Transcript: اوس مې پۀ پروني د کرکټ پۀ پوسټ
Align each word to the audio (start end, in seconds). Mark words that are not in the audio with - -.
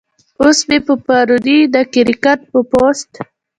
اوس 0.41 0.59
مې 0.67 0.77
پۀ 0.85 0.93
پروني 1.05 1.57
د 1.73 1.75
کرکټ 1.93 2.39
پۀ 2.51 2.59
پوسټ 2.71 3.11